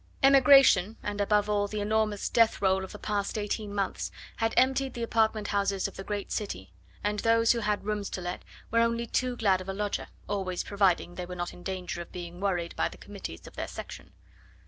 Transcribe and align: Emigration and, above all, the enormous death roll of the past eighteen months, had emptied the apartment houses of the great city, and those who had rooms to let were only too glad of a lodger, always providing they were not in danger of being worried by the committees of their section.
Emigration 0.23 0.97
and, 1.03 1.21
above 1.21 1.47
all, 1.47 1.67
the 1.67 1.79
enormous 1.79 2.27
death 2.27 2.59
roll 2.59 2.83
of 2.83 2.91
the 2.91 2.97
past 2.97 3.37
eighteen 3.37 3.71
months, 3.71 4.09
had 4.37 4.51
emptied 4.57 4.95
the 4.95 5.03
apartment 5.03 5.49
houses 5.49 5.87
of 5.87 5.95
the 5.95 6.03
great 6.03 6.31
city, 6.31 6.73
and 7.03 7.19
those 7.19 7.51
who 7.51 7.59
had 7.59 7.83
rooms 7.85 8.09
to 8.09 8.19
let 8.19 8.41
were 8.71 8.79
only 8.79 9.05
too 9.05 9.35
glad 9.37 9.61
of 9.61 9.69
a 9.69 9.73
lodger, 9.73 10.07
always 10.27 10.63
providing 10.63 11.13
they 11.13 11.25
were 11.27 11.35
not 11.35 11.53
in 11.53 11.61
danger 11.61 12.01
of 12.01 12.11
being 12.11 12.39
worried 12.39 12.75
by 12.75 12.89
the 12.89 12.97
committees 12.97 13.45
of 13.45 13.55
their 13.55 13.67
section. 13.67 14.11